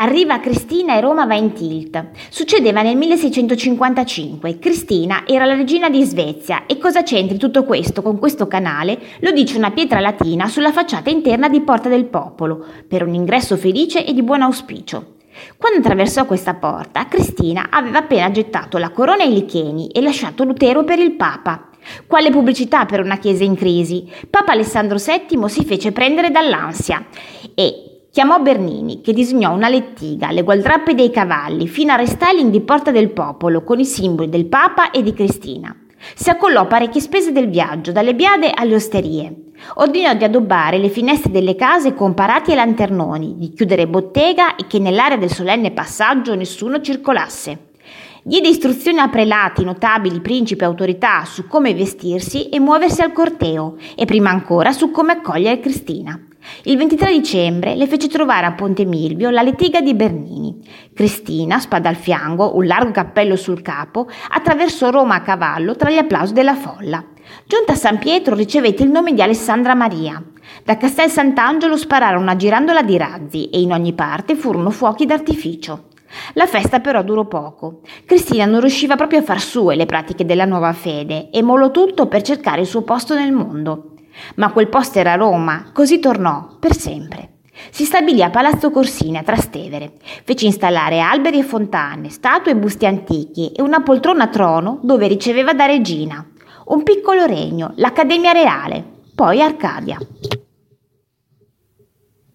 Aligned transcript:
Arriva 0.00 0.38
Cristina 0.38 0.94
e 0.94 1.00
Roma 1.00 1.26
va 1.26 1.34
in 1.34 1.52
tilt. 1.52 2.10
Succedeva 2.30 2.82
nel 2.82 2.96
1655. 2.96 4.60
Cristina 4.60 5.24
era 5.26 5.44
la 5.44 5.56
regina 5.56 5.90
di 5.90 6.04
Svezia 6.04 6.66
e 6.66 6.78
cosa 6.78 7.02
c'entri 7.02 7.36
tutto 7.36 7.64
questo 7.64 8.00
con 8.00 8.16
questo 8.16 8.46
canale 8.46 8.96
lo 9.20 9.32
dice 9.32 9.58
una 9.58 9.72
pietra 9.72 9.98
latina 9.98 10.46
sulla 10.46 10.70
facciata 10.70 11.10
interna 11.10 11.48
di 11.48 11.62
Porta 11.62 11.88
del 11.88 12.04
Popolo, 12.04 12.64
per 12.86 13.02
un 13.02 13.12
ingresso 13.12 13.56
felice 13.56 14.06
e 14.06 14.14
di 14.14 14.22
buon 14.22 14.42
auspicio. 14.42 15.14
Quando 15.56 15.80
attraversò 15.80 16.26
questa 16.26 16.54
porta, 16.54 17.08
Cristina 17.08 17.66
aveva 17.68 17.98
appena 17.98 18.30
gettato 18.30 18.78
la 18.78 18.90
corona 18.90 19.24
ai 19.24 19.32
licheni 19.32 19.88
e 19.88 20.00
lasciato 20.00 20.44
Lutero 20.44 20.84
per 20.84 21.00
il 21.00 21.14
Papa. 21.14 21.70
Quale 22.06 22.30
pubblicità 22.30 22.86
per 22.86 23.00
una 23.00 23.18
chiesa 23.18 23.42
in 23.42 23.56
crisi? 23.56 24.08
Papa 24.30 24.52
Alessandro 24.52 24.96
VII 24.96 25.48
si 25.48 25.64
fece 25.64 25.90
prendere 25.90 26.30
dall'ansia 26.30 27.04
e 27.54 27.87
Chiamò 28.10 28.40
Bernini, 28.40 29.02
che 29.02 29.12
disegnò 29.12 29.52
una 29.52 29.68
lettiga, 29.68 30.30
le 30.30 30.42
gualdrappe 30.42 30.94
dei 30.94 31.10
cavalli, 31.10 31.68
fino 31.68 31.92
al 31.92 31.98
restyling 31.98 32.50
di 32.50 32.62
Porta 32.62 32.90
del 32.90 33.10
Popolo, 33.10 33.62
con 33.62 33.78
i 33.78 33.84
simboli 33.84 34.30
del 34.30 34.46
Papa 34.46 34.90
e 34.90 35.02
di 35.02 35.12
Cristina. 35.12 35.76
Si 36.14 36.30
accollò 36.30 36.66
parecchie 36.66 37.02
spese 37.02 37.32
del 37.32 37.50
viaggio, 37.50 37.92
dalle 37.92 38.14
biade 38.14 38.50
alle 38.50 38.74
osterie. 38.76 39.34
Ordinò 39.74 40.14
di 40.14 40.24
addobbare 40.24 40.78
le 40.78 40.88
finestre 40.88 41.30
delle 41.30 41.54
case 41.54 41.92
con 41.94 42.14
parati 42.14 42.50
e 42.50 42.54
lanternoni, 42.54 43.36
di 43.36 43.52
chiudere 43.52 43.86
bottega 43.86 44.56
e 44.56 44.66
che 44.66 44.78
nell'area 44.78 45.18
del 45.18 45.30
solenne 45.30 45.72
passaggio 45.72 46.34
nessuno 46.34 46.80
circolasse. 46.80 47.66
Diede 48.22 48.48
istruzioni 48.48 48.98
a 48.98 49.08
prelati, 49.08 49.64
notabili, 49.64 50.20
principi 50.20 50.62
e 50.62 50.66
autorità 50.66 51.24
su 51.24 51.46
come 51.46 51.74
vestirsi 51.74 52.48
e 52.48 52.58
muoversi 52.58 53.02
al 53.02 53.12
corteo 53.12 53.76
e 53.94 54.06
prima 54.06 54.30
ancora 54.30 54.72
su 54.72 54.90
come 54.90 55.12
accogliere 55.12 55.60
Cristina. 55.60 56.27
Il 56.64 56.76
23 56.76 57.12
dicembre 57.12 57.74
le 57.74 57.86
fece 57.86 58.08
trovare 58.08 58.46
a 58.46 58.52
Ponte 58.52 58.84
Milvio 58.84 59.30
la 59.30 59.42
litiga 59.42 59.80
di 59.80 59.94
Bernini. 59.94 60.56
Cristina, 60.94 61.58
spada 61.58 61.88
al 61.88 61.96
fianco, 61.96 62.56
un 62.56 62.66
largo 62.66 62.90
cappello 62.90 63.36
sul 63.36 63.62
capo, 63.62 64.08
attraversò 64.30 64.90
Roma 64.90 65.16
a 65.16 65.22
cavallo 65.22 65.76
tra 65.76 65.90
gli 65.90 65.98
applausi 65.98 66.32
della 66.32 66.54
folla. 66.54 67.04
Giunta 67.46 67.72
a 67.72 67.76
San 67.76 67.98
Pietro 67.98 68.34
ricevette 68.34 68.82
il 68.82 68.90
nome 68.90 69.12
di 69.12 69.22
Alessandra 69.22 69.74
Maria. 69.74 70.22
Da 70.64 70.76
Castel 70.76 71.10
Sant'Angelo 71.10 71.76
spararono 71.76 72.22
una 72.22 72.36
girandola 72.36 72.82
di 72.82 72.96
razzi 72.96 73.50
e 73.50 73.60
in 73.60 73.72
ogni 73.72 73.92
parte 73.92 74.34
furono 74.34 74.70
fuochi 74.70 75.06
d'artificio. 75.06 75.84
La 76.34 76.46
festa 76.46 76.80
però 76.80 77.02
durò 77.02 77.26
poco. 77.26 77.80
Cristina 78.06 78.46
non 78.46 78.60
riusciva 78.60 78.96
proprio 78.96 79.20
a 79.20 79.22
far 79.22 79.40
sue 79.40 79.76
le 79.76 79.86
pratiche 79.86 80.24
della 80.24 80.46
nuova 80.46 80.72
fede 80.72 81.30
e 81.30 81.42
mollò 81.42 81.70
tutto 81.70 82.06
per 82.06 82.22
cercare 82.22 82.62
il 82.62 82.66
suo 82.66 82.82
posto 82.82 83.14
nel 83.14 83.32
mondo. 83.32 83.92
Ma 84.36 84.52
quel 84.52 84.68
posto 84.68 84.98
era 84.98 85.14
Roma, 85.14 85.70
così 85.72 85.98
tornò 85.98 86.56
per 86.58 86.74
sempre. 86.74 87.36
Si 87.70 87.84
stabilì 87.84 88.22
a 88.22 88.30
Palazzo 88.30 88.70
Corsini 88.70 89.18
a 89.18 89.22
Trastevere. 89.22 89.92
Fece 90.24 90.46
installare 90.46 91.00
alberi 91.00 91.40
e 91.40 91.42
fontane, 91.42 92.08
statue 92.08 92.52
e 92.52 92.56
busti 92.56 92.86
antichi 92.86 93.52
e 93.52 93.62
una 93.62 93.82
poltrona 93.82 94.24
a 94.24 94.28
trono 94.28 94.78
dove 94.82 95.08
riceveva 95.08 95.52
da 95.54 95.66
regina. 95.66 96.24
Un 96.66 96.82
piccolo 96.82 97.24
regno, 97.24 97.72
l'Accademia 97.76 98.32
Reale, 98.32 98.84
poi 99.14 99.42
Arcadia. 99.42 99.98